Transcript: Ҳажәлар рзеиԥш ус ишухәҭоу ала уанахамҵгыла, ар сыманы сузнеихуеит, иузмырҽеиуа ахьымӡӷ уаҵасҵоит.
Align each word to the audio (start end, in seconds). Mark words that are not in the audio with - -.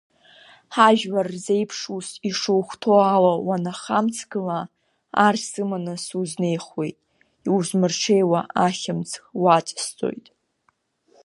Ҳажәлар 0.75 1.27
рзеиԥш 1.33 1.79
ус 1.95 2.07
ишухәҭоу 2.29 2.99
ала 3.15 3.31
уанахамҵгыла, 3.47 4.59
ар 5.25 5.35
сыманы 5.47 5.93
сузнеихуеит, 6.05 6.97
иузмырҽеиуа 7.47 8.39
ахьымӡӷ 8.65 9.13
уаҵасҵоит. 9.41 10.27